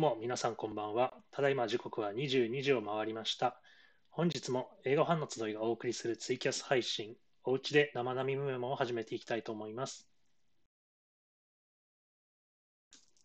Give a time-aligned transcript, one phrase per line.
[0.00, 1.12] も皆さんこんばんは。
[1.30, 3.60] ただいま時刻は22時を回りました。
[4.08, 10.08] 本日も映画ファンの集いがお送りするツイキャス配信、おうちで生並みメモを始めていきたいと思います。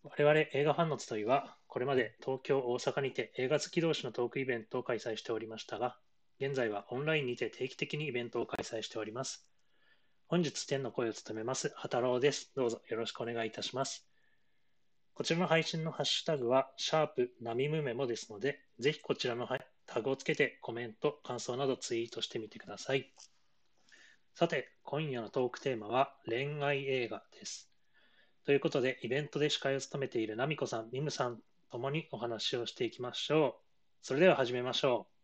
[0.02, 5.96] 我々映画ファンの集いは、これまで東京、大阪にて映画好き同士のトークイベントを開催しておりましたが、
[6.40, 9.48] 現在はオンラインにて定期的にイベントを開催しております。
[10.28, 12.52] 本日天の声を務めます、畑郎です。
[12.54, 14.06] どうぞよろしくお願いいたします。
[15.16, 19.48] こちらの配信のハッシュタグは、シャープナミムメモですので、ぜひこちらの
[19.86, 23.10] タグをつけてコメント、感想などツイートしてみてください。
[24.34, 27.70] さて、今夜のトークテーマは恋愛映画です。
[28.44, 33.64] ということで、イベントで司会を務めているナミコさん、ミムさんともにお話をしていきましょう。
[34.02, 35.15] それでは始めましょう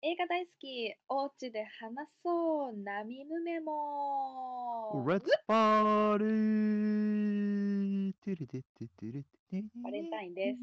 [0.00, 4.92] 映画大好き、おうちで話そう、ナミムメモ。
[5.04, 6.22] Let's party!
[8.22, 10.58] テレテテテレテバレンタインです。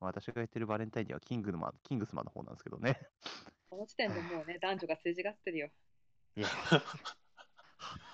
[0.00, 2.98] 私が言ってるバレンタインにはキングのマキングスマンの方なんですけどね。
[3.68, 5.68] この時点でもうね、男女がすれ違ってるよ。
[6.36, 6.78] いやは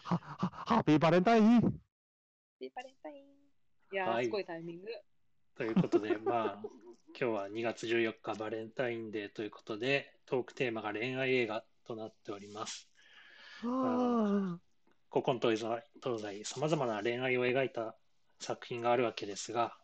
[0.02, 0.18] は
[0.66, 1.70] ハッピーバレンタインハッ
[2.58, 3.24] ピーバレンタイン。
[3.92, 4.88] いやー、はいすごいタイミング。
[5.62, 5.66] う。
[5.66, 6.58] ということで、 まあ、
[7.18, 12.90] 今日は2月14日バレンタインデーということで、トークテーマが恋愛映画となっております。
[13.62, 14.58] あ
[15.10, 17.96] 古今東西、東西さまざまな恋愛を描いた
[18.40, 19.76] 作品があるわけですが、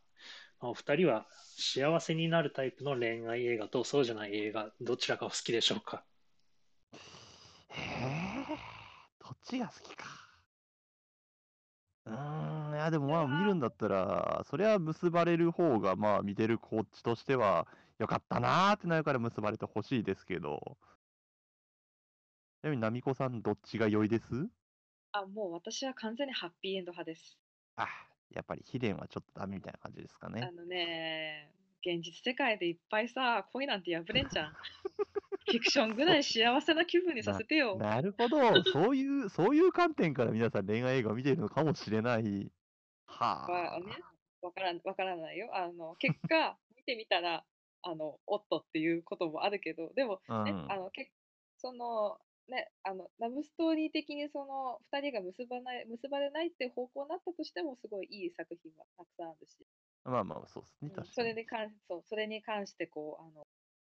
[0.60, 6.04] まあお二人は幸せになるタイプの恋愛映画とそうじゃない映画、どちらがお好きでしょうか？
[7.70, 7.80] ーへ
[8.54, 8.58] え、
[9.20, 10.06] どっちが好きか。
[12.06, 17.66] うーん、いやでもまあ見るんだったら、そりゃ結ばれる方がまあ見てるこっちとしては
[17.98, 20.78] よかったなーってなるから結ばれてほしいですけど。
[22.60, 24.24] ちなみに、ナミコさん、どっちが良いです？
[25.12, 27.38] あ、もう私は完全にハッピーエンド派です。
[27.76, 27.86] あ、
[28.30, 30.52] やっぱり秘伝はちょっとダメみたいな感じですかねあ。
[30.52, 31.50] のね、
[31.86, 34.52] 現実世界でいっぱいさ、恋なんて破れんじゃん。
[35.46, 37.76] フィクションぐらい幸せな気分にさせてよ。
[37.78, 42.50] なるほど、そういう、そういう観点から皆さん恋愛映画を見ているのかもしれない。
[43.24, 43.92] はね、
[44.42, 45.50] わからんわからないよ。
[45.52, 47.44] あの結果、 見てみたら、
[47.82, 51.12] あのおっとっていうこともあるけど、でも、ねうんあのけ
[51.56, 59.66] そのね、あのラブストーリー的にその2人が結ばない結ばれないって方向になったとしても、すごいいい作品はたくさんあるし、
[60.04, 61.04] まあまあ、そうですね、うん。
[61.04, 63.46] それに関そうそれに関してこうあの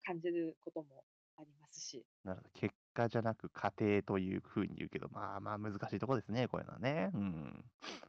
[0.03, 1.03] 感じることも
[1.37, 2.49] ありますし、なるほど。
[2.59, 7.11] 結果じゃなく過程というふうに言うけど、まあまあ難しいとこですね、こういうのはね。
[7.13, 7.63] うん。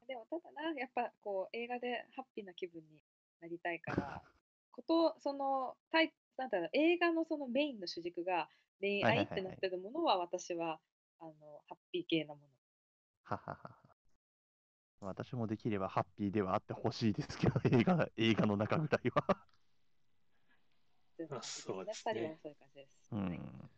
[0.09, 3.03] でもただな、やっぱこう映画でハッピーな気分に
[3.41, 4.23] なりたいから、
[4.73, 8.49] ことそのタイなんだろう映画のそのメインの主軸が
[8.81, 10.81] 恋愛ってなってるものは私は
[11.21, 11.33] あの
[11.69, 12.47] ハッピー系なもの。
[13.25, 13.77] はははは。
[15.03, 19.47] 私もできればハッピーではあってほしいですけど、 映画、映画の中ぐらいは。
[21.17, 23.09] そうです二ね人はそういう感じです。
[23.13, 23.71] うはいん。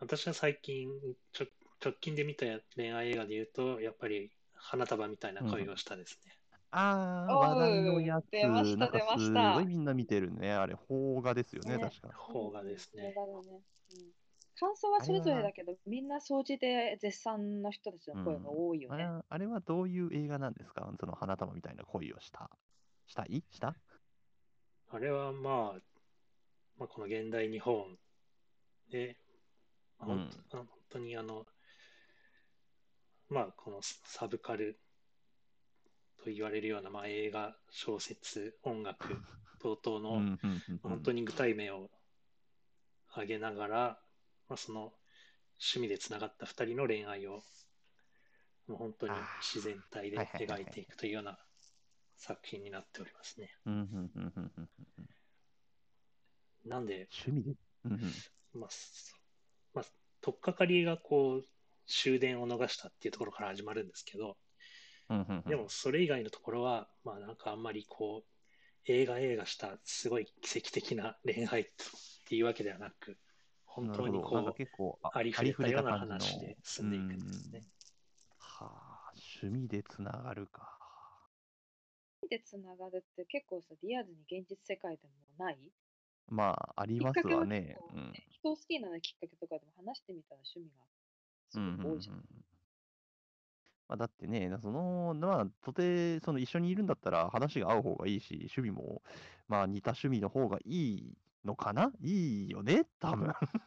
[0.00, 0.88] 私は最近
[1.32, 1.46] ちょ、
[1.84, 2.46] 直近で見た
[2.76, 6.32] 恋愛映画で言うと、やっぱり花束みたいな恋をしたですね。
[6.70, 10.52] ああ、おう話題のやつ、出ましたなんか出ますしたごいみんな見てるね。
[10.52, 12.08] あれ、邦画ですよね、ね確か。
[12.30, 13.60] 邦画ですねうん邦画だね
[13.98, 14.06] うん
[14.58, 18.94] 感想はそれぞれだけど、みんな総じて絶賛の人たちの声が多いよね。
[18.94, 20.90] あれはあれはどういう映画なんですか？
[20.98, 22.50] その花束みたいな恋をした。
[23.06, 23.44] したい？
[23.50, 23.74] した？
[24.90, 25.80] あれはまあ、
[26.78, 27.98] まあ、この現代日本
[28.90, 29.25] で、まあ
[30.00, 30.28] うん。
[30.50, 31.46] 本当にあの、
[33.28, 34.78] まあ、このサブカル
[36.24, 39.16] と言われるような、まあ、映画、小説、音楽
[39.60, 40.38] 等々の、
[40.82, 41.90] 本当に具体名を
[43.10, 43.78] 挙げながら、
[44.48, 44.92] まあ、その
[45.58, 47.42] 趣味でつながった2人の恋愛を
[48.68, 51.38] もう本当に自然体で描いていくというような
[52.16, 53.50] 作品になっておりますね。
[56.64, 57.56] なんで、趣味で？
[58.54, 59.16] まあ、そ
[59.76, 59.84] まあ、
[60.22, 61.44] 取っかかりがこう
[61.86, 64.36] 終電を逃したっていうところから始まるんですけど、
[65.10, 68.28] うんうんうんでもそれ以外のところは、まあなんかあんまりこう、
[68.86, 71.64] 映画映画したすごい奇跡的な恋愛っ
[72.28, 73.16] ていうわけではなく、
[73.66, 77.62] 本当にこう、結構あありふれたような話で進んでいくんですね。
[78.38, 80.76] はあ、趣味でつながるか。
[82.28, 85.58] でつながるって結構さ、リアルに現実世界でもない
[86.28, 87.80] まあ、ありますわね
[88.30, 90.84] 人を好きになるきっかけとかでも話してみたら趣味が
[91.48, 92.24] すうんうんうんごく多いじゃん。
[93.88, 99.02] まあ、だってね、その、まあ、とて、その一緒にいるんだったら話が合う方がいいし、趣味も、
[99.48, 101.92] まあ似た趣味の方がいいのかな？
[102.00, 103.32] いいよね多分。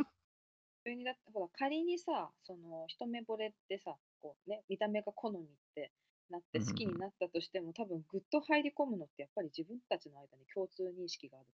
[0.84, 5.94] 普通にだって、ほら、仮にさ、その、一目惚れってさ、こうね、見た目が好みって
[6.30, 11.48] なって好きになったとしても、多分ぐっと入り込むのってやっぱり自分たちの間に共通認識がある。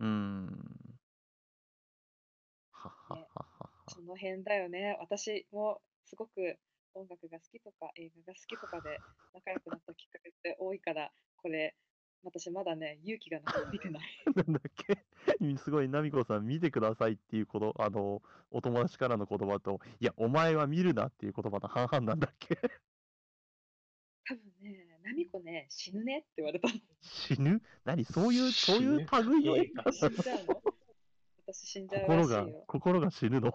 [0.00, 1.00] うーん。
[2.72, 3.96] はっはっねはっはっは。
[3.96, 4.96] その辺だよね。
[5.00, 6.58] 私もすごく
[6.94, 11.76] 音楽が好きとか映画が好きとかで仲良くなったきっかけって多いから、これ、
[12.22, 14.08] 私まだね、勇気がなくて見てない。
[14.36, 15.06] なんだっけ？
[15.58, 22.56] すごい、ナミコさん、見てくださいっていうこと、あの、お友達からの言葉と、いや、お前は見るなっていう言葉の半々なんだっけ？
[24.24, 26.18] 多分ね、ナミコね、死ぬね？
[26.18, 26.74] って言われたの。
[27.00, 27.60] 死ぬ？
[27.84, 28.04] 何？
[28.04, 29.56] そういう、そういう類の？
[29.56, 30.62] 映画死んじゃうの？
[31.46, 32.64] 私死んじゃうら心がしいよ、。
[32.68, 33.52] 心が死ぬの？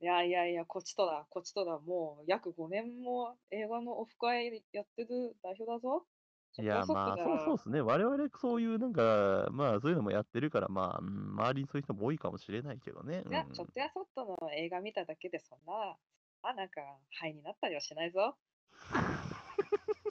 [0.00, 6.04] いやいやいや、こっちとだ、こっちとだ、もう約5年も映画のオフ会やってる代表だぞ。
[6.52, 7.80] そいや、まあ、かそうそうですね。
[7.80, 13.24] 我々、そういう、なんか、まあ、そういうのもやってるから、まあ、うん周りにそういう人も多いかもしれないけどね。
[13.28, 15.96] いやう、んちょっとやそっとの映画見ただけでそんな、
[16.42, 18.36] あ、なんか、肺になったりはしないぞ。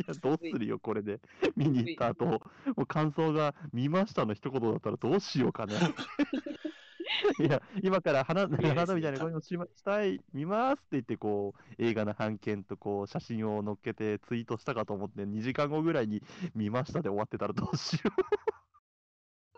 [0.00, 1.20] いや、どうするよ、これで。
[1.56, 2.40] 見に行った後、も
[2.76, 5.74] う感想が、見ましたの一言だったらどうしようかね。
[7.40, 16.22] いや、今から花、花みたいな声をしましたい、見ますって言って、こう、映画の版権と、こう、写真を載っけてツイートしたかと思って、2時間後ぐらいに
[16.54, 18.59] 見ましたで終わってたらどうしよちょっ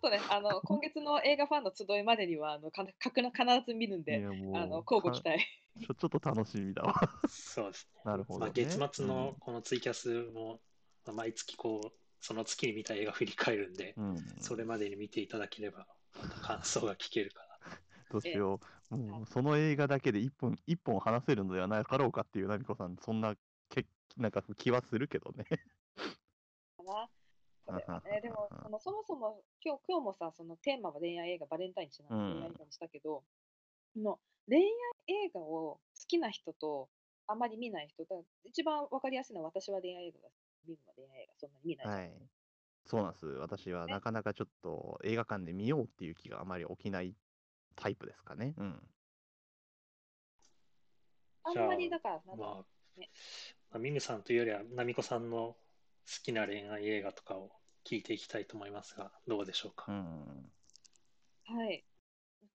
[0.02, 4.02] とね、あの、 今月の映画ファンの集いまでには、あの、かか必ず見るんう。
[4.02, 5.46] いで、あの、交互期か待。
[5.80, 6.94] ちょちょっと楽しみだわ。
[7.28, 8.00] そうですね。
[8.04, 8.52] なるほど、まあ、ね。
[8.54, 10.60] 月末のうんこのツイキャスも、
[11.06, 15.86] まあ毎月こう、その月に見た映画振り返るんで、うん、それまでに見ていただければ、
[16.20, 17.42] また感想が聞けるか
[18.10, 18.60] どうしよ
[18.90, 18.96] う。
[18.96, 23.34] もう、その映画だけで一本、一本話せるのではなかろうかっていう、なみこさん、そんな、
[23.70, 25.44] けなんか気はするけどね。
[26.76, 27.08] かな。
[27.64, 33.22] これはうんね、でも、そのそもそも、今日、今日もさ、そのテーマは恋愛映画、バレンタインにちなんで恋愛映画にしたけど、
[33.94, 34.18] その
[34.48, 34.64] 恋愛
[35.26, 36.88] 映画を好きな人と、
[37.26, 40.28] あまり見ない人、だから一番わかりやすいのは、私は恋愛映画が
[40.66, 41.86] 見るのは恋愛映画、そんなに見ない。
[41.86, 42.12] はい。
[42.84, 43.26] そうなんです。
[43.26, 47.14] 私はねなかなかちょっと映画館で見ようっていう気があまり起きない
[47.76, 48.54] タイプですかね。
[48.58, 48.82] うん。
[51.44, 52.34] あんまりだから、なな。
[52.34, 52.64] んだろまあ
[52.96, 53.10] うね、
[53.70, 55.56] まあ、ミムさんというよりは、ナミコさんの好
[56.22, 57.50] きな恋愛映画とかを
[57.84, 59.90] 聞いていきたいと思いますが、どうでしょうか？
[59.92, 60.52] うん。
[61.44, 61.84] はい。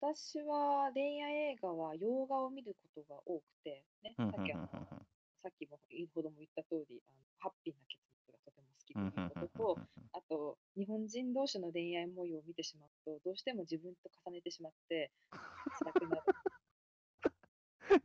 [0.01, 5.07] 私は恋愛映画は洋画を見ることが多くて、ね、うんさっきあのうんうんうん
[5.43, 9.81] さっきも言うほども言った通り、あのハッピーな結末がとても好きとうんいうことと、
[10.13, 15.13] あと、日本人同士の恋愛模様を見てしまうと、どうしても自分と重ねてしまって、
[15.79, 16.23] 辛くなる。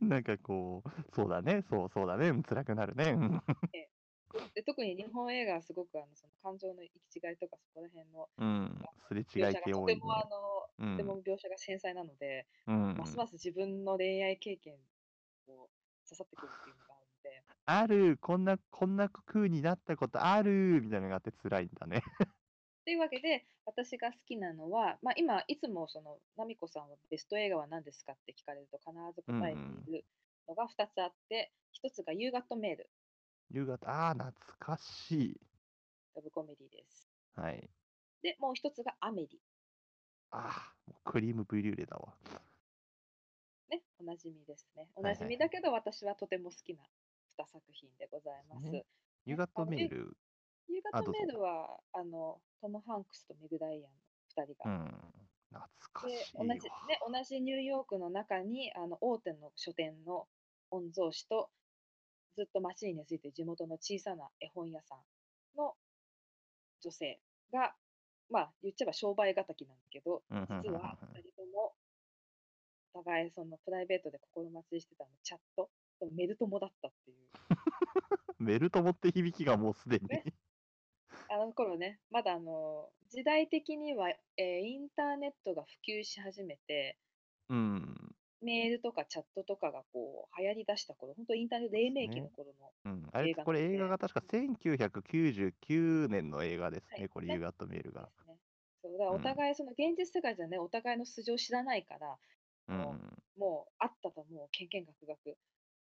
[0.00, 3.10] なんかこう、そうだね、そうそうだね、うん辛くなるね。
[3.10, 3.42] うん
[4.54, 9.54] で特に日本映画はすごくあのその感情の行き違いとか、そこら辺のうん、すれ違い系多いね。
[9.54, 10.96] がとても、あのうん。
[10.96, 12.96] とても描写が繊細なので、うん。
[12.96, 14.74] ますます自分の恋愛経験
[15.48, 15.68] を
[16.08, 22.02] 刺さってくるっていうのがあるので、ある、こんな、こんな空になったことあるみたいなのがあって辛いんだね。
[22.84, 30.04] というわけで、私が好きなのは、まあ、今、いつもその、ナミコさんはベスト映画は何ですかって聞かれると必ず答えている
[30.48, 32.90] のが2つあって、1つが夕方メール、
[33.52, 35.40] 夕方、ああ、懐かしい。
[36.16, 37.06] ラブコメディです。
[37.36, 37.68] はい。
[38.22, 39.40] で、もう1つがアメリ、
[40.30, 42.14] ああ、もうクリームブリュレだわ。
[43.68, 44.88] ね、おなじみですね。
[44.94, 46.80] おなじみだけど、私はとても好きな
[47.38, 48.70] 2作品でございます。
[48.70, 48.86] ね
[49.26, 50.16] 夕方メール、
[50.68, 53.88] 夕方メールは、あの、トム・ハンクスとメグ・ダイアンの
[54.44, 54.94] 2人が、うん、
[55.50, 56.44] 懐かでしいわ。
[56.46, 60.26] 同じね、同じニューヨークの中にあの大手の書店の
[60.70, 61.50] 御曹司と
[62.36, 64.98] ずっと街に根付いて地元の小さな絵本屋さん
[65.56, 65.74] の
[66.82, 67.20] 女性
[67.52, 67.74] が、
[68.30, 71.74] まあ言っちゃえば商売敵なんだけど、実は2人とも
[72.94, 75.70] お互いそのプライベートで心待ちしてたのチャット
[76.00, 77.16] とメル友だったっていう。
[78.38, 80.08] メルトモって響きがもうすでに。
[80.08, 80.24] ね
[81.28, 86.98] あの頃ね、まだあの時代的には、えーインターネットが普及し始めて、
[87.48, 88.11] うん。
[88.42, 98.08] メールとかチャットとかがこう流行り出した頃、本当インターネット黎明期の頃の、うん、あれこれ映画が確か1999年の映画ですね、はいこれ、ねユーガットメールが。
[98.26, 98.36] ね。
[98.82, 102.18] そうだおうん互いその現実世界じゃね、お互いの素性を知らないから、
[102.68, 102.76] うん。
[103.38, 105.36] もう会ったともうけんけんがくがく、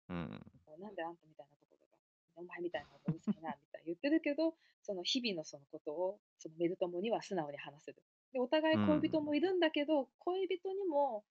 [0.08, 0.40] うん。
[0.66, 1.98] もうなんであんたみたいなところが、
[2.36, 8.02] お前みたいなのがうるさいなみたいな言ってるけど、その日々のそのことをそのメル友には素直に話せる。
[8.32, 11.24] で、お互い恋人もいるんだけど、恋人にも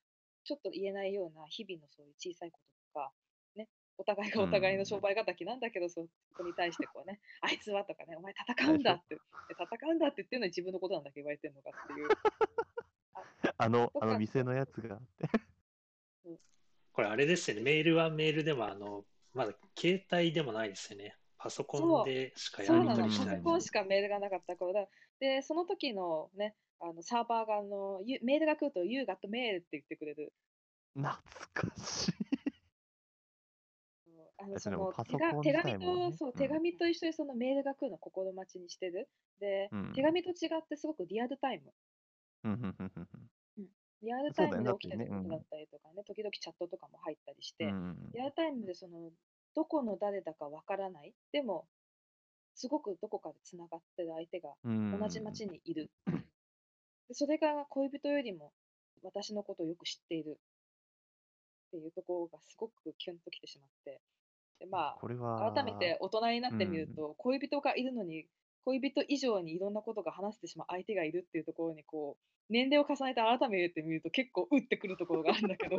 [0.46, 2.60] ちょっと言えないような日々のそういう小さいこ
[2.94, 3.12] ととか、
[3.56, 6.06] ね、お互いがお互いの商売敵なんだけど、そ
[6.38, 9.22] こに対してこうね、 あいつはとかね、お前戦うんだって、で
[9.60, 12.10] 戦うんだって言ってるのに自分のことなんだけ言われてるのかっていう。
[13.58, 15.30] あの、あの店のやつがあって。
[16.94, 17.64] これあれですよね。
[17.64, 21.18] メールはメールでも、あの、まだ携帯でもないですよね。
[21.38, 23.38] パソコンでしかやりそうなの、パ取りしない。
[23.38, 24.88] ソコンしかメールがなかった頃だ。
[25.20, 30.34] で、その時のね、あのサーバーがあの、ゆメールが来ると、You got mail って言ってくれる。
[30.96, 31.14] 懐
[31.54, 32.12] かしい。
[34.38, 34.94] あのあその
[35.42, 39.10] 手紙と、そう、うん手紙と一緒にそのメールが来るの心待ちにしてる。
[39.40, 41.74] で、うん手紙と違ってすごくリアルタイム。
[42.44, 43.08] うんうんうんうん
[44.02, 49.10] リアルタイムで起きてることだったりとかね、時々チャットとかも入ったりして、うんリアルタイムでその、
[49.56, 51.14] どこの誰だかわからない。
[51.32, 51.66] でも、
[52.54, 55.90] すごくどこかでつながってる相手がうん同じ町にいる。
[57.08, 58.52] でそれが恋人よりも
[59.04, 60.40] 私のことをよく知っている
[61.68, 64.02] っていうところがすごくキュンときてしまって。
[64.60, 68.26] でまこれあ、は、改めて大人になってみるうんと、恋人がいるのに、
[68.64, 75.78] 恋人以上にいろんなことが話してしまう相手がいるっていうところにこう、年齢を重ねて改めてみると結構うってくるところがあるんだけど、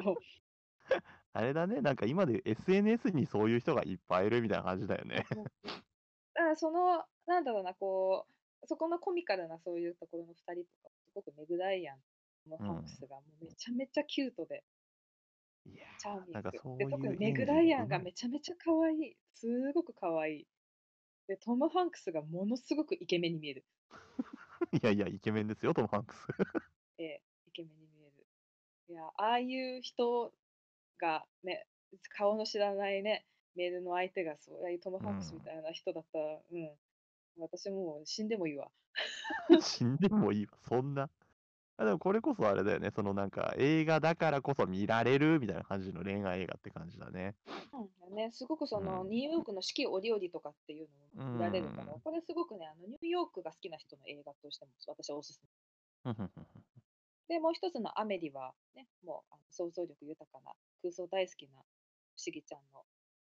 [1.33, 5.25] あれだね、なんか今で SNS にそういう人がいっぱいいるみたいな感じだよね。
[6.35, 8.27] だからその、なんだろうな、こ
[8.63, 14.63] う、そこのコミカルなそういうところの2人とか、すごくメグダイアンのハンクスがもうめちゃめちゃキュートで、
[15.65, 16.79] いやチャーミング。
[16.79, 19.17] で、特にメグダイアンがめちゃめちゃ可愛い。
[19.35, 20.47] すごく可愛い。
[21.27, 23.65] で、トム・ハンクスがものすごくイケメンに見える。
[24.73, 26.27] いやいや、イケメンですよ、トム・ハンクス。
[26.99, 28.27] ええ、イケメンに見える。
[28.89, 30.33] いや、ああいう人
[30.99, 31.67] がね、
[32.17, 36.79] 顔の知らないね、メールの相手がそういうトム・ハンクスみたいな人だったら、うん、
[37.39, 38.71] 私もう死んでもいいわ。
[39.61, 41.11] 死んでもいいわ、そんな。
[41.79, 47.35] あでもこれこそあれだよね、そのなんか映画だからこそ見られるみたいな感じの恋愛映画って感じだね。
[48.09, 49.11] うんね、すごくその、うん。
[49.11, 50.89] ニューヨークの四季折々とかっていう
[51.19, 52.01] のも見られるから、うん。
[52.01, 55.43] これすごくね、あのニューヨークが好きな人の映画としても私はおすす
[56.05, 56.15] め。
[57.29, 62.61] で、もう一つのアメリは、ね、もうあの想像力豊かな、空想大好きな不思議ちゃん。
[62.73, 62.85] の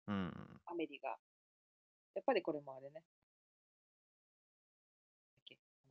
[0.08, 0.60] うん。
[0.66, 1.10] アメリが、
[2.14, 3.04] やっぱりこれもあれね、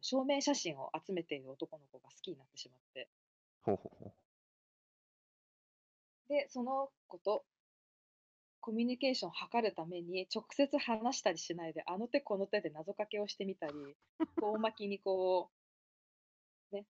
[0.10, 3.08] 証明写真を集めている男の子が好きになってしまって、
[3.62, 4.12] ほうほうほ
[6.30, 7.44] で、その子と
[8.60, 13.74] コミュニケーションを図るために、直接話したりしないで、あの手この手で謎かけをしてみたり、
[14.42, 15.52] 遠巻きにこ
[16.72, 16.88] う、ね、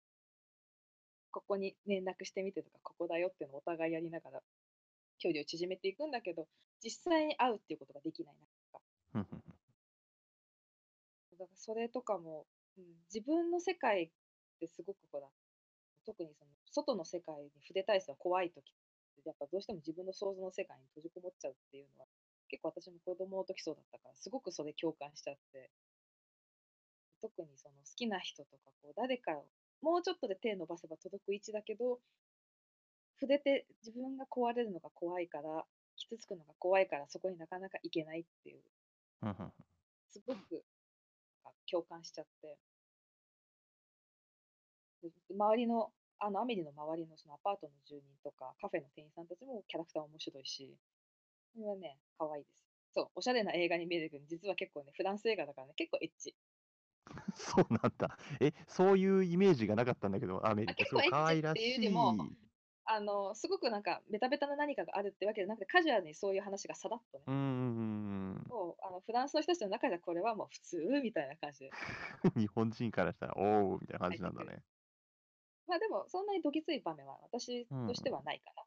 [1.32, 4.44] ここに連絡してみてとか、ここだよっていうのをお互いやりながら、
[5.18, 6.48] 距離を縮めていくんだけど、
[6.82, 8.82] 実際に会うっていうことができないなとか。
[11.38, 12.48] だからそれとかも、
[12.80, 14.10] うん、自分の世界っ
[14.60, 15.28] てすごくほら、
[16.06, 18.64] 特にその外の世界に触れたりする怖い時っ
[19.24, 22.08] て、やっぱどうしても自分の想像の世界に閉じこもっちゃうっていうのは、
[22.48, 25.70] 結構私も子供の時そうだったから、すごくそれ共感しちゃって、
[27.22, 29.46] 特にその好きな人とか、こう誰かを
[29.82, 32.00] もうちょっとで手伸ばせば届く位置だけど、
[33.20, 35.66] 触れて自分が壊れるのが怖いから、
[35.98, 38.64] 傷つくのが怖いから、そこになかなか行けないっていう、
[40.10, 40.64] すごく
[41.70, 42.58] 共感しちゃって、で
[45.32, 50.76] 周りの、あのアメリの周りのそのアパートの住人とか、カフェの店員さんたちもキャラクター面白いし、
[51.56, 52.66] これはね、可愛いです。
[52.94, 56.36] そう、おしゃれな映画に見えるけど、実は結構ね、フランス映画だからね、結構エッチ。
[57.36, 58.18] そうなんだ。
[58.40, 61.92] え、そういうイメージがなかったんだけど、アメリカすごい可愛らしっていうよりい。
[61.92, 62.16] も
[62.92, 71.72] あの、すごくなんか、ベタベタな何かがあるってわけじゃなくて、カジュアルにそういう話がさらっとね、うんうあのフランスの人たちの中ではこれはもう普通みたいな感じで。
[72.36, 72.42] うん。
[72.42, 74.64] 日本人からしたら、おーみたいな感じなんだね。
[75.70, 78.66] まあでも、そんなにどぎつい場面は私としてはないから。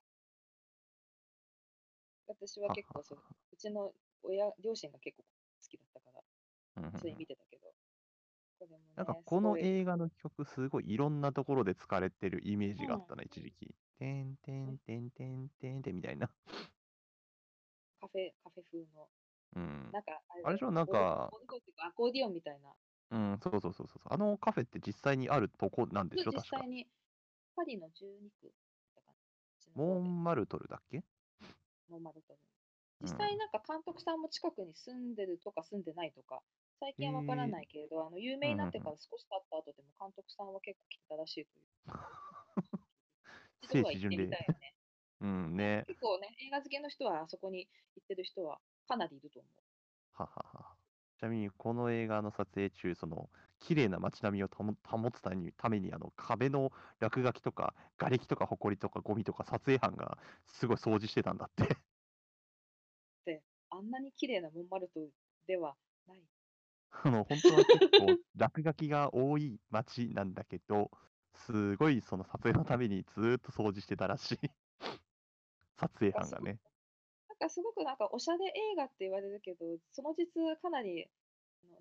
[2.28, 3.18] 私は結構そう、
[3.52, 3.92] うちの
[4.22, 7.66] 親、両親が結構好きだったから、それ見てたけど。
[8.60, 13.74] これもね、なんかこの映画の曲、すごいいろんなところで使われてるイメージがあったな、一時期。
[13.98, 16.28] てんてんてんてんてんてんみたいな。
[18.00, 19.08] カフェ、カフェ風の、
[19.56, 19.90] うん。
[19.92, 21.30] なんかあれでしょなんか
[21.78, 22.72] アコーディオンみたいな。
[23.12, 24.02] うん、そうそうそうそう。
[24.06, 26.68] あのカフェって実際にあるとこなんでしょ実確か際。
[26.68, 26.90] に、
[27.54, 28.54] パリの12区。
[29.74, 31.04] モンマルトルだっけ？
[31.88, 32.38] モンマルトル
[33.00, 36.42] うん実際なんか監督さんも近くに住んでるとか住んでないとか、
[36.80, 41.66] 最近はわからないけれど、あの有名になってから少し経った後でも監督さんは結構来てたらしいという。
[43.62, 44.74] 一度は行ってみたいよね。
[45.20, 45.84] うんね。
[45.86, 49.52] 結構ね、映画好きの人はあそこに行ってる人はかなりいると思う。
[50.14, 50.71] ははは。
[51.22, 61.76] ちなみにこの映画の撮影中、その綺麗な街並みを保保つためにためにあの壁の落書きとか、瓦礫とか埃とかゴミとか撮影班がすごい掃除してたんだって。
[63.70, 65.12] あんなに綺麗なモンマルトル
[65.46, 65.76] では
[66.08, 66.22] ない。
[66.90, 70.90] あの本当は結構落書きが多い街なんだけど、
[71.34, 74.38] すごいその撮影のためにずーっと掃除してたらしい。
[75.78, 76.58] 撮影班がね。
[77.48, 80.26] すごくなんかおしゃれ映画って言われるけど、その実
[80.60, 81.08] かなり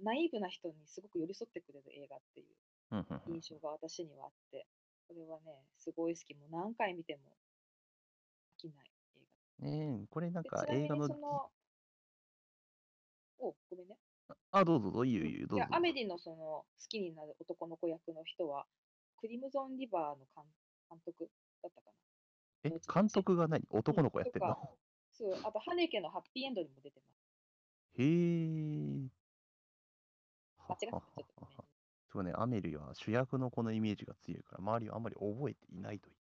[0.02, 4.66] ナイーブな人にすごく寄り添ってくれる映画っていう印象が私にはあって、
[5.08, 6.34] これはね、すごい好き。
[6.36, 7.22] もう何回見ても
[8.58, 8.92] 飽きない
[9.64, 11.06] 映ねえ、これなんか映画の
[13.40, 13.98] お、ごめんね。
[14.52, 15.76] あ、どうぞどうぞ、いいようんいいよ、どいうや、ぞ。
[15.76, 18.66] アメリのその好きになる男の子役の人は、
[19.18, 20.46] クリムゾン・リバーの監
[20.90, 21.30] 監督
[21.62, 21.92] だったか
[22.64, 22.72] な。
[22.76, 23.64] え、監督が何？
[23.70, 24.58] 男の子やってんの？
[25.44, 28.02] あと、ハネケのハッピーエンドにも出てます。
[28.02, 29.10] へえ。
[30.68, 31.26] 間違っちょっと
[32.12, 36.16] そうね、アメリは主役の子のイメージが強いから、周りはあんまり覚えていないという。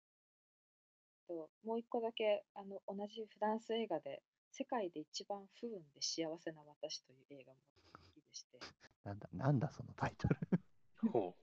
[1.28, 4.22] ともう一個だけあの同じフランス映画で
[4.52, 7.58] 「世界で一番不運で幸せな私」という映画も
[7.94, 8.58] 好きでして
[9.02, 10.36] なんだ、なんだそのタイトル。
[11.12, 11.34] ほ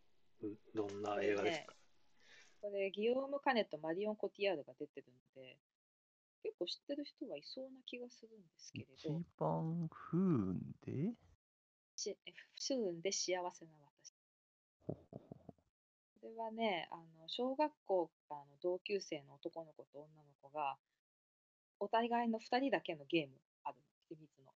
[0.42, 0.48] う。
[0.48, 1.76] うどんな映画ですか？
[2.62, 5.58] これギヨーム・カネとマリオン・コティアールが出てるので
[6.44, 11.16] 結構知ってる人はいそうな気がするんですけれ一ど番不運で？
[11.96, 12.18] し
[12.70, 13.72] 不運で幸せな
[14.04, 14.14] 私。
[14.86, 15.54] ほほほほ。
[16.22, 20.78] これはねあの小学校からの同級生の男の子と女の子が
[21.80, 23.34] お互いの2人だけのゲーム
[23.64, 24.52] あるの秘密の。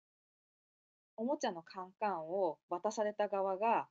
[1.17, 3.89] おもちゃのカンカンを渡された側が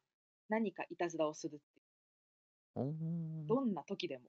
[0.50, 3.47] 何かいたずらをするっていう。
[3.47, 4.23] どんな時でも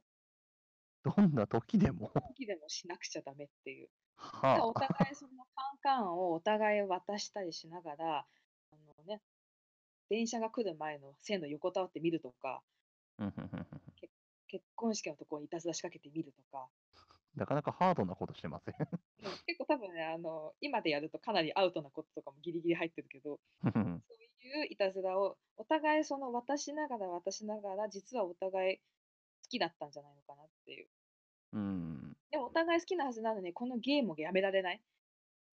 [1.05, 2.11] どんな時でも。
[2.29, 3.89] 時でもしなくちゃダメっていう。
[3.89, 9.21] ではお互いそのカンカンをお互い渡したりしながらあのね
[10.09, 12.63] 電車が来る前の線路横たわって見るとか
[14.49, 16.69] 結婚式のところにいたずら仕掛けてみるとか。
[17.37, 18.75] なかなかハードなことしてません？
[18.79, 18.87] うん
[19.47, 28.83] 結構多分ねあの今でやるとかなりアウトなこととかもギリギリ入ってるけどそういういたずらをお互いその渡しながら渡しながら実はお互い好
[29.55, 30.87] きだったんじゃないのかなっていう
[31.55, 32.17] うん。
[32.31, 34.81] でもお互い好きなはずなのにこのゲームがやめられない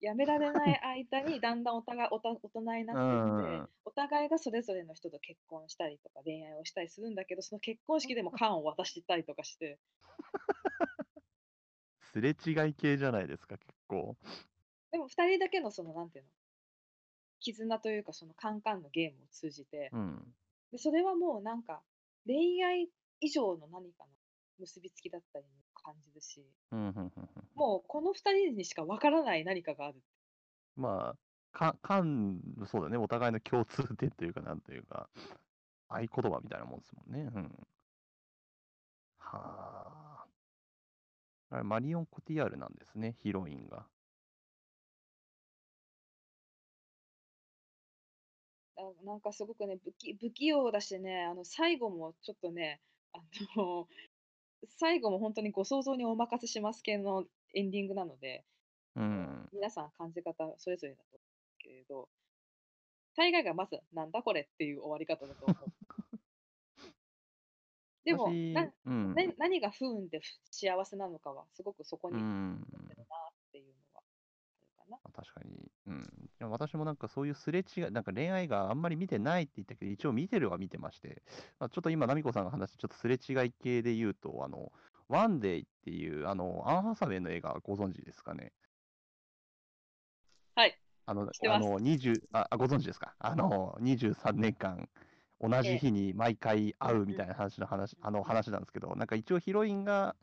[0.00, 0.80] やめられない
[1.12, 9.78] 間にだんだんお互いおた大人になっていってお互いがそれぞれの人と結婚したりとか恋愛をしたりするんだけどその結婚式でも缶を渡してたりとかして
[12.12, 14.16] すれ違い系じゃないですか、結構。
[14.90, 16.30] でも2人だけのそのなんていうの
[17.40, 20.34] 絆というかそのカンカンのゲームを通じてうん。
[20.72, 21.82] でそれはもうなんか
[22.26, 22.88] 恋愛
[23.22, 24.08] 以上の何かの
[24.58, 27.10] 結びつきだったりも感じるしうんうんうんうん
[27.54, 30.02] もうこの2人にしかわからない何かがある
[30.76, 31.18] まあ、
[31.52, 35.08] か、かん、そうだね、お互いの共通点というか、なんというか、
[35.88, 37.30] 合言葉みたいなもんですもんね。
[37.34, 37.66] うん。
[39.18, 40.26] はあ。
[41.50, 43.86] あれ、マリオン・コティアールなんですね、ヒロインが。
[48.76, 52.80] あなんかすごくね不器不器用だしねあの最後もちょっとね
[53.12, 53.18] あ
[53.56, 53.88] の
[54.78, 58.44] 最後も本当にご想像にお任せします系のエンディングなので、
[58.96, 59.48] うん。
[59.52, 62.08] 皆さん感じ方それぞれだと思うけれど
[63.14, 65.56] 大概がまずなんだこれっていう終わり方だと思う。
[68.04, 69.14] でも私なうん。
[69.14, 72.66] な何が不運で不幸せなのかはすごくそこうにん。
[72.88, 74.02] 出るなっていうのは
[74.56, 74.98] あるかな。
[75.04, 75.70] まあ確かに。
[75.86, 76.30] うん。
[76.50, 81.22] 私もなんかそういうすれ違い、なんか恋愛があんまり見てないって言ったけど、一応見てるは見てまして、
[81.58, 84.72] まあ、ちょっと今、ナミコさんが話ちょっとすれ違い系で言うと、あの、
[85.08, 88.52] ワンデイっていう、あの、アン・ハサウェイの映画ご存知ですかね？
[90.56, 90.78] はい。
[91.06, 93.14] あの、あの20あ、あご存知ですか？
[93.18, 94.88] あの、23年間、
[95.42, 100.14] 同じ日に毎回会うみたいな話の話、あの話なんですけど、なんか一応ヒロインが、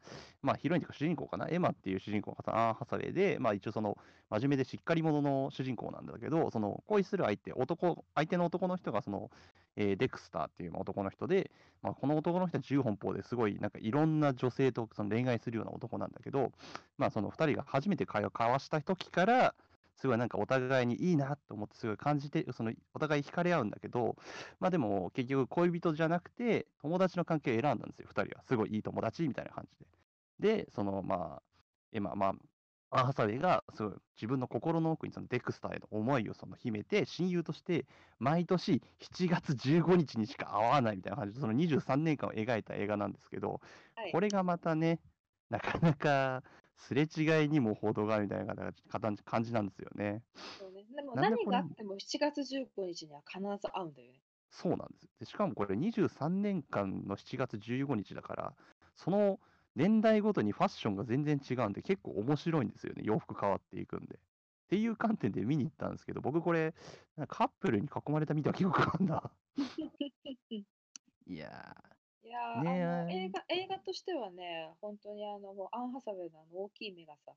[0.41, 3.97] まあヒロインというか主人公かな、エマっていう主人公がアン・ハサウェイで、まあ一応その、
[4.29, 9.29] 真面目でしっかり者の主人公なんだけど、その恋する相手、男、相手の男の人がその、
[9.75, 11.51] えーデクスターっていうまあ男の人で、
[11.82, 16.53] まあ、この男の人は自由奔放ですごい、なんかいろんな女性とその恋愛するような男なんだけど、
[16.97, 19.53] まあその2人が初めて会話を交わした時から、
[19.99, 24.15] すごいなんかお互いにいいなと思ってすごい感じて、そのお互い惹かれ合うんだけど、
[24.59, 28.43] まあでも結局恋人じゃなくて友達の関係を選んだんですよ、2人は。
[28.43, 29.77] すごいいい友達みたいな感じ
[30.39, 30.57] で。
[30.65, 31.41] で、そのまあ、
[31.91, 32.33] えまあまあ、
[32.91, 37.85] アン・ハサウェイがすごい自分の心の奥にそのデクスターへの思いをその秘めて、親友として
[38.19, 43.59] 毎年7月15日にしか会わないみたいな感じで、その23年間を描いた映画なんですけど、
[43.95, 44.99] はいこれがまたね、
[45.49, 46.43] なかなか
[46.79, 48.55] すれ違いにも程があるみたいな
[48.89, 50.23] 形感じなんですよね。
[50.57, 54.19] そうね、でも何があっても7月15日には必ず会うんだよね。
[54.49, 55.07] そうなんです。
[55.19, 58.53] でしかもこれ23年間の7月15日だから、
[58.95, 59.39] その
[59.75, 63.03] 年代ごとにファッションが全然違うんで、結構面白いんですよね。
[63.05, 64.15] 洋服変わっていくんで。
[64.15, 64.19] っ
[64.69, 66.75] ていう観点で見に行ったんですけど、僕これ、
[67.27, 69.31] カップルに囲まれた見た記憶があるんだ。
[71.25, 71.75] いや
[72.29, 73.33] いいやー、ねあの、映え。
[73.33, 77.35] 画、映画としてはね、本当にあの、もうアン・ハサウェイのあの大きい目がさ、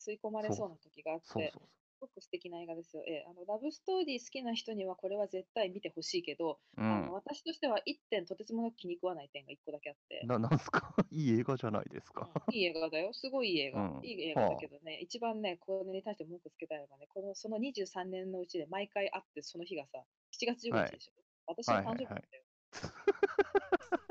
[0.00, 3.04] 吸い込まれそうそうな時があって、そうそうすごく素敵な映画ですよ。
[3.06, 6.84] ええ、あの、ラブストーリー好きな人にはこれは絶対見てほしいけど、そう。
[6.84, 7.12] うあの、ん。
[7.12, 10.94] 私としては一点とてつもなく気に食わない点が一個だけあって、な、なんすか？
[11.10, 12.28] いい映画じゃないですか。
[12.28, 13.12] うん、いい映画だよ。
[13.12, 13.80] すごいいい映画。
[13.80, 14.02] うん。
[14.02, 20.90] いい映画だはけどね、一番ね、これに対して文句つけたいのがね、この、その23年のうちで毎回会って、その日がさ、7月15はい。
[20.90, 21.12] 日でしょ。
[21.46, 21.86] 私のはい。
[21.86, 22.44] 誕生日なんだよ。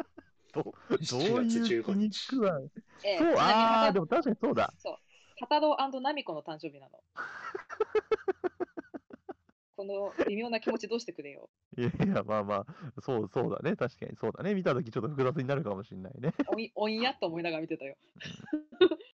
[0.63, 2.19] ど、どう7月15いう気に日。
[2.25, 2.63] 食わん。
[3.03, 4.73] ええ、そう、あー、たでも確かにそうだ。
[4.77, 4.97] そう、
[5.39, 6.99] タタロナミコの誕生日なの。
[9.75, 11.49] この微妙な気持ちどうしてくれよ。
[11.77, 13.75] いやいや、まあまあ、そう、そうだね。
[13.75, 14.55] 確かにそうだね。
[14.55, 16.33] 見たときちょっと複雑になるかもしれないね。
[16.47, 17.95] おん、おんやと思いながら見てたよ。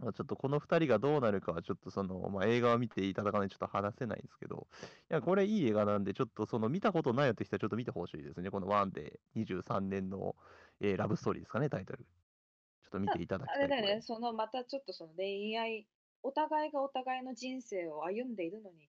[0.00, 4.66] まあちょっとこの2人がどうなるかは、ちょっとその、まあ、映画を見ていただかないとちょっと話せないんですけど、
[5.10, 8.50] いや、これいい映画なんで、ちょっとその見たことないよって人はちょっと見てほしいですね。
[8.50, 10.34] このワンで23年の、
[10.80, 12.04] えーラブストーリーですかね、タイトル。
[12.04, 13.58] ちょっと見あ、ていただきたい。
[13.58, 15.86] あれだよね、そのまたちょっとその恋愛、
[16.22, 18.90] お互いがお互いの人生を歩んでいるのに、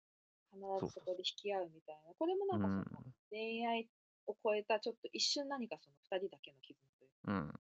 [0.53, 2.15] 必ずそうこで引き合うみたいな。
[2.15, 2.57] これもな。
[2.57, 2.87] んかその
[3.31, 3.91] 恋愛
[4.27, 7.35] を超えたちょっと一瞬何かその二人だけの絆といううん。
[7.35, 7.53] うん。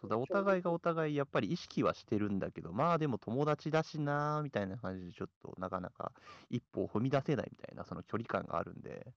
[0.00, 6.14] そうだ、お互いが有お互いやっぱり意識はしてるんだけど、まあでも友達だしなーみたいな感じで、ちょっとなかなか
[6.48, 9.14] 一歩を踏み出せないみたいな、その距離感があるんで、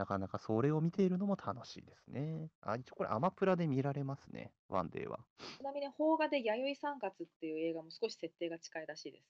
[0.00, 2.48] なかなかそれを見ているのも楽しいですね。
[2.62, 5.18] あ、一応これアマプラで見られますね、ワンデーは。
[5.58, 9.24] ちなみに邦画で弥生3月っていう映画も少し設定が近いらしいです。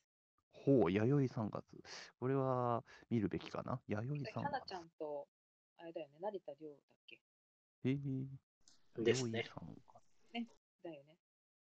[0.53, 1.65] ほう、弥生3月。
[2.21, 3.81] これは見るべきかな？
[3.89, 4.79] 弥生3月花ちゃ。
[4.79, 5.27] んと、
[5.77, 7.21] あれだよね、成田凌だっけ？
[7.83, 9.43] えー、ですね。
[9.43, 10.35] 弥生3月。
[10.35, 10.47] ね、
[10.85, 11.17] だよね。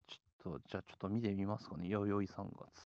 [0.05, 2.89] ちょっと、じゃあちょっと見てみますかね、弥生3月。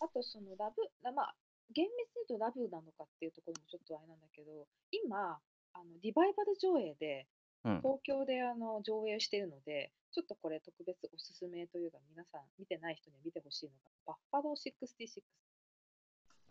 [0.00, 1.36] あとそのラブ、なまあ、
[1.70, 5.38] 厳密に言うとラブなのかっていうところもちょっとあれなんだけど、今、
[5.74, 7.26] あのリバイバル上映で、
[7.64, 7.76] うん。
[7.78, 15.22] 東京であの上映しているので、ちょっとこれ特別おすすめというか、皆さん見てない人には見てほしいのが、バッファロー66。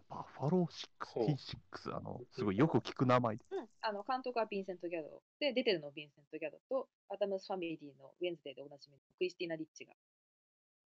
[0.10, 1.28] バッファローほう。
[1.28, 3.36] 66、あの、すごいよく聞く名前。
[3.36, 9.94] うん、あの監督はヴィンセント・ギャドで、出てるのはヴィンセント・ギャドと、アダムス・ファミリーのウェンズデーでおなじみのクリスティーナ・リッチが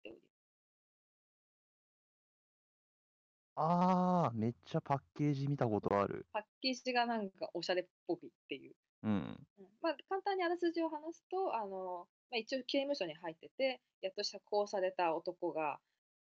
[0.04, 0.35] 出ており
[3.56, 6.28] あー、めっちゃパッケージ見たことある。
[6.34, 8.76] パッケージがなんかおしゃれっぽいっていう。
[9.04, 9.48] うん。
[9.58, 15.80] うんまあ、簡単にあらすじを話すと、あのまあ、一応刑務所に入ってて、やっと釈放された男が、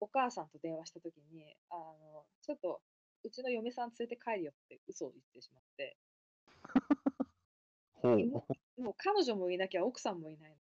[0.00, 2.82] お母さんと電話したときにあの、ちょっと
[3.24, 5.96] うちの嫁さん連れて帰るよって嘘を言ってしまって、
[7.94, 8.26] ほう。
[8.26, 8.46] も
[8.78, 10.56] もう彼女もいなきゃ奥さんもいないの。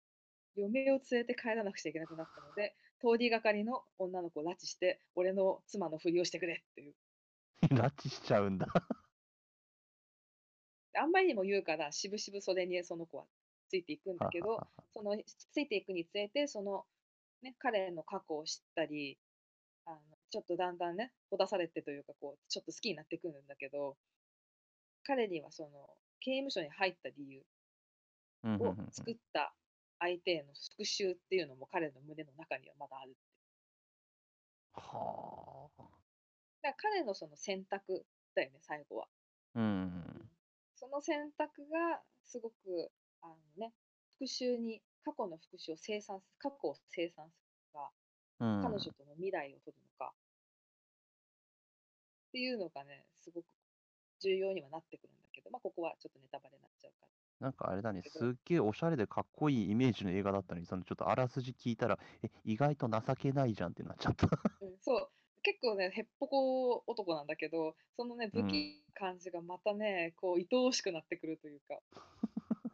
[0.56, 6.96] 嫁を連れて帰らなくちゃいけなくなったので、通りがかりの女の子を拉致して、俺の妻のふりをしてくれっていう。
[7.70, 8.66] 拉致しちゃうんだ。
[10.98, 13.28] あんまりにも言うから、しぶしぶそれにその子は
[13.70, 14.60] ついていくんだけど、
[14.94, 15.16] その
[15.52, 16.88] ついていくにつれて、その、
[17.44, 19.20] ね、彼の過去を知ったり、
[19.86, 20.00] あの
[20.32, 23.98] ちょっとだんだんね、ほだされてというかこう、ちょっと好きになってくるんだけど、
[25.04, 25.70] 彼にはその
[26.22, 27.44] 刑務所に入った理由
[28.60, 29.54] を作った
[30.00, 33.16] 相手への復讐っていうのも彼の胸の中にはまだある。
[34.74, 35.84] はあ。
[36.62, 38.06] だから彼のその選択
[38.36, 39.08] だよね、最後は。
[39.56, 40.30] うん。
[40.76, 43.74] その選択がすごく、あのね、
[44.20, 47.92] 復讐に、過去の復讐を生産す過去を生産するのか、
[48.40, 48.62] うん。
[48.64, 50.14] 彼女との未来を取るのか、
[52.30, 53.46] っていうのがね、すごく
[54.20, 57.25] 重要にはなってくるんだけど、まあ、ここはちょっとネタバレになっちゃうから。
[57.40, 64.28] なんかあれだね、すっげえおしゃれでかっこいいイメージの映画だったのに、そのちょっとあらすじ聞いたら、え、意外と情けないじゃんってなっちゃった。
[64.62, 65.10] うん、そう、
[65.42, 71.80] 結構ね、へっぽこ男なんだけど、そのね、不気な感じがまたね、こう、愛おしくなってくるというか、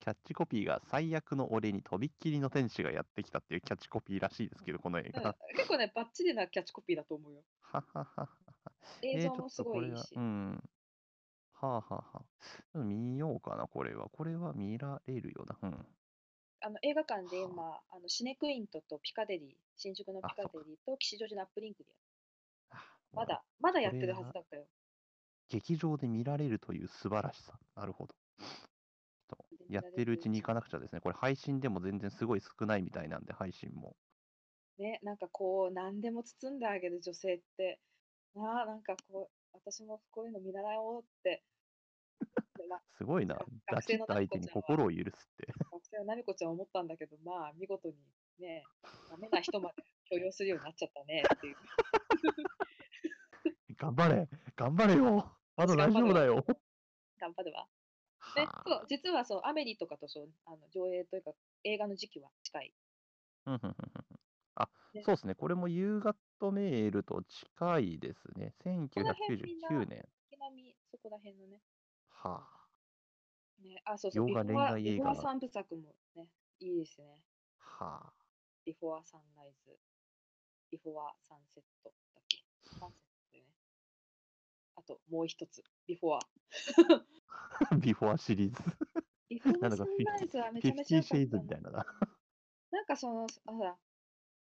[0.00, 5.36] キャッチコピーが最悪の俺にとびっきりの天使がやってきたっていうキャッチコピーらしいですけど、この映うん画。
[5.54, 7.44] 結構ね、バッチリなキャッチコピーだと思うよ。
[7.60, 8.28] はははは。
[9.02, 10.14] 映像もすごいいいし。
[10.16, 10.70] うん。
[11.66, 12.18] はあはあはあ。
[12.20, 14.08] ちょっと見ようかな、これは。
[14.10, 15.56] これは見られるよな。
[15.62, 15.86] うん。
[16.60, 22.00] あの映画館では今、あのシネクイントとピカデリー、新宿のあピカデリーと吉祥寺のアップリンクでやる。
[22.70, 22.76] あ
[23.12, 24.66] まだ、まだやってるははずだったよ。
[25.48, 27.58] 劇場で見られるという素晴らしさ。
[27.76, 28.14] なるほど。
[28.38, 31.00] ちょっとやってるうちに行かなくちゃですね。
[31.00, 33.96] これ配信でも全然すごい少ないみたいなんで、配信も。
[34.78, 37.80] ね、なんかこう、何でも包んであげる女性って、
[38.34, 41.44] なあ、なんかこう、私もこういうの見習おうって、
[42.96, 43.46] すごいな学。
[43.46, 45.02] 拉致学生のった相手に心を許すっ
[45.36, 45.46] て。
[45.72, 47.96] 学生のなみこちゃんは思ったんだけど、まあ、見事に
[48.38, 48.64] ね、
[49.10, 51.56] ダメな人まで許容するようになっちゃったねっていう。
[53.76, 56.44] 頑張れ頑張れよまだ大丈夫だよ
[57.18, 57.68] 頑張るわ。
[58.36, 61.34] ね、はそう、実はそう、アメリとかとそう、あの上映というか、
[61.64, 62.72] 映画の時期は近い。
[64.54, 65.34] あ、ねそうですね。
[65.34, 68.54] これも夕方メールと近いですね。
[68.62, 70.08] こら辺みんな1999年。
[70.30, 71.60] ちなみにそこら辺のね。
[72.08, 72.46] は
[73.60, 76.28] ねあ、そうそう、洋画ビフォア、恋愛映画ビフォア三部作もね、
[76.60, 77.06] いいですね。
[77.78, 78.12] あ、はあ。
[78.64, 79.78] ビフォアサンライズ、
[80.70, 82.38] ビフォアサンセットだっけ？
[82.78, 83.50] サンセットよね。
[84.76, 86.20] あと、もう一つ、ビフォア。
[87.78, 88.62] ビフォアシリーズ。
[89.28, 91.86] ビフォなんだかアサンライズはめちゃめちゃ良かシェイズみったいなな。
[92.70, 93.76] なんかその、あほら、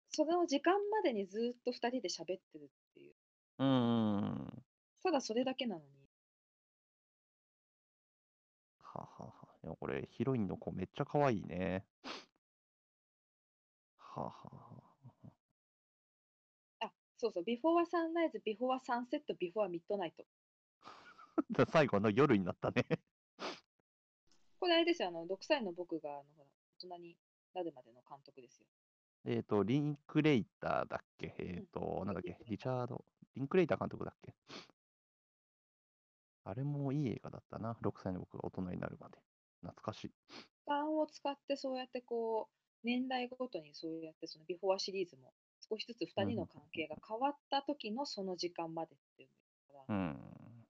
[0.09, 3.13] その時間までにずっと二人で喋ってるっていう。
[3.59, 4.63] うーん。
[5.03, 5.87] ただそれだけなのに。
[8.79, 9.47] はあはあはあ。
[9.61, 11.85] でもこれ、ヒロインの子めっちゃ可愛いね。
[13.97, 14.61] はあはあは
[16.81, 16.87] あ。
[16.87, 20.25] あ、そうそう、ビフォアサンライズ、ビフォアサンセット、ビフォアミッドナイト。
[21.51, 22.85] じゃあ最後の夜になったね。
[24.59, 26.47] これあれですよ、あの、6歳の僕が、あの、ほら、
[26.81, 27.17] 大人に
[27.53, 28.65] なるまでの監督ですよ。
[29.29, 31.35] えっと、リンクレイターだっけ？
[31.37, 32.37] えっ、うんと、なんだっけ？
[32.47, 33.03] リチャード、
[33.35, 34.33] リンクレイター監督だっけ？
[36.45, 37.77] あれもいい映画だったな。
[37.81, 39.17] 6歳の僕が大人になるまで。
[39.61, 40.07] 懐かしい。
[40.07, 40.13] 時
[40.67, 45.33] 間を使ってそうやってこう、年代ごとにそうやってそのビフォアシリーズも
[45.69, 49.29] 少しずつ2人の関係が変わった時のその時間までっていう
[49.73, 50.17] のが、うん。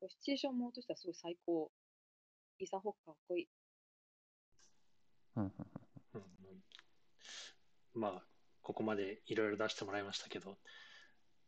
[0.09, 1.71] シチュエーションもとしてはすごい最高。
[2.57, 3.47] イーサン・ホックかっこいい。
[5.35, 5.51] うんうん
[6.15, 8.23] うんうんまあ、
[8.67, 10.57] ここまでいろいろ出してもらいましたけど、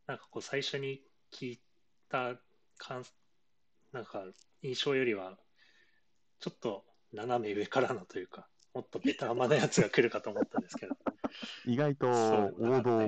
[0.08, 1.01] なんかこう最初に
[1.34, 1.60] 聞い
[2.08, 2.36] た
[2.77, 3.03] 感
[3.91, 4.23] なんか
[4.62, 5.38] 印象よりは、
[6.39, 10.95] ちょっと斜め上からのというか、もっとベターマなやつが来るかと思ったんですけど。
[11.67, 13.01] 意外と王道を。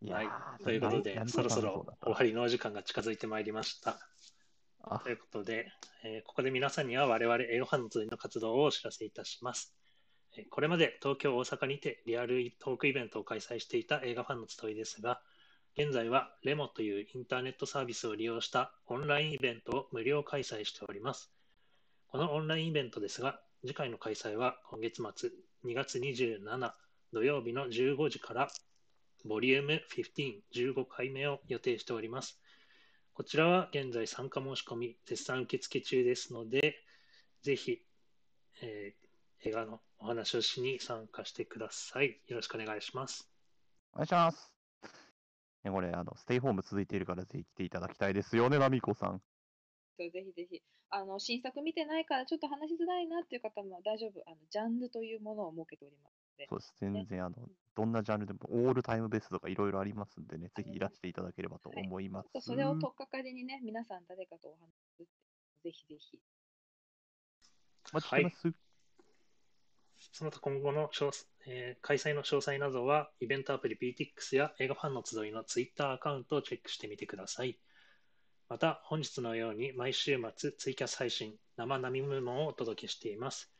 [0.00, 0.64] い はい。
[0.64, 4.00] ということで、何そろそろ終わりのお時間が近づいてまいりました。
[4.80, 5.70] あということで、
[6.02, 9.76] えーここで皆さんには我々映画ファンの集いの活動をお知らせいたします。
[10.50, 15.20] これまで東京、大阪にてリアルトークイベントを開催していた映画ファンの集いですが、
[15.78, 21.30] 現在はレモというインターネットサービスを利用したオンラインイベントを無料開催しております。
[22.08, 25.30] このオンラインイベントですが、次回の開催は今月末
[25.64, 26.72] 2月27
[27.12, 28.48] 土曜日の15時から
[29.24, 32.38] ボリューム15、15回目を予定しております。
[33.14, 36.82] こちらは現在参加申し込み絶賛受付中ですので、
[37.42, 37.80] ぜひ、
[38.60, 39.06] えー
[39.44, 42.20] 映画のお話をしに参加してください。
[42.26, 43.28] よろしくお願いします。
[43.92, 44.52] お願いします。
[45.64, 49.20] ね、これ、あの、ステイホーム続いているからぜひ来ていただきたいですよね、ナミコさん。
[49.98, 50.62] そうぜひぜひ。
[50.90, 54.22] あの、新作見てないからちょっと話しづらいなっていう方も大丈夫。
[54.26, 56.46] あの、ジャンルというものを設けておりますので。
[56.48, 56.74] そうです。
[56.78, 57.36] 全然、あの、
[57.74, 62.26] どんなジャンルでも、オールタイムベストとかいろいろありますんでね、ぜひいらしていただければと思います。
[62.26, 65.08] ちょっとそれを取っかかりにね、皆さん誰かとお話し
[65.64, 66.20] ぜひぜひ。
[67.84, 68.65] ちしてます。
[70.12, 70.90] その他今後の
[71.46, 77.58] えー開催の詳細などは、イベントアプリ PTX や映画ファンの集いの Twitter アカウントをチェックしてみてください。
[78.48, 83.50] また、本日のように毎週末ツイキャス配信、生並みムをお届けしています。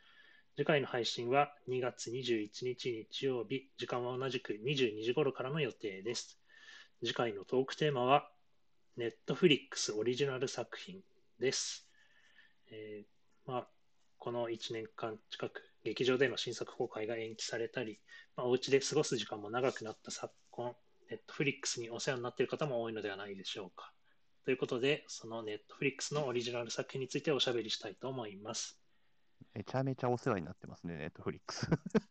[0.57, 6.39] 次回の配信は2月21日日曜日、時間は同じく22時頃からの予定です。
[7.05, 8.31] 次回のトークテーマは、
[8.97, 11.03] Netflix オリジナル作品
[11.39, 11.87] です。
[12.71, 13.69] えーまあ、
[14.19, 18.01] この1年間近く、劇場での新作公開が延期されたり、
[18.37, 20.75] まあ、お家で過ごす時間も長くなった昨今、
[21.09, 23.93] Netflix にお世話になっている方も多いのではないでしょうか。
[24.45, 28.81] ということで、その Netflix のオリジナル作品についておしゃべりしたいと思います。
[29.55, 31.69] めちゃめちゃお世話になってますね、ネットフリックス。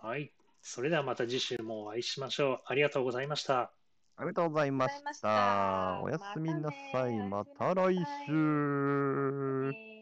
[0.00, 0.32] はい。
[0.62, 2.62] それではまた次週もお会いしましょう。
[2.66, 3.72] ありがとうございました。
[4.16, 6.00] ありがとうございましたた。
[6.02, 7.18] おやすみなさい。
[7.18, 9.72] ままた来週。
[9.72, 9.95] ね